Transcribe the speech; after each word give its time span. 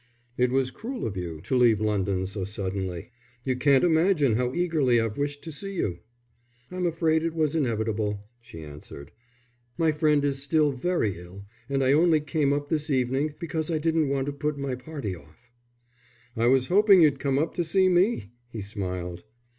"It 0.35 0.51
was 0.51 0.71
cruel 0.71 1.05
of 1.05 1.15
you 1.15 1.41
to 1.41 1.55
leave 1.55 1.79
London 1.79 2.25
so 2.25 2.43
suddenly. 2.43 3.11
You 3.45 3.55
can't 3.55 3.83
imagine 3.83 4.33
how 4.33 4.51
eagerly 4.51 4.99
I've 4.99 5.19
wished 5.19 5.43
to 5.43 5.51
see 5.51 5.75
you." 5.75 5.99
"I'm 6.71 6.87
afraid 6.87 7.21
it 7.21 7.35
was 7.35 7.53
inevitable," 7.53 8.19
she 8.41 8.63
answered. 8.63 9.11
"My 9.77 9.91
friend 9.91 10.25
is 10.25 10.41
still 10.41 10.71
very 10.71 11.19
ill, 11.19 11.45
and 11.69 11.83
I 11.83 11.93
only 11.93 12.19
came 12.19 12.51
up 12.51 12.67
this 12.69 12.89
evening 12.89 13.35
because 13.37 13.69
I 13.69 13.77
didn't 13.77 14.09
want 14.09 14.25
to 14.25 14.33
put 14.33 14.57
my 14.57 14.73
party 14.73 15.15
off." 15.15 15.51
"I 16.35 16.47
was 16.47 16.65
hoping 16.65 17.03
you'd 17.03 17.19
come 17.19 17.37
up 17.37 17.53
to 17.53 17.63
see 17.63 17.87
me," 17.87 18.31
he 18.49 18.61
smiled. 18.63 19.23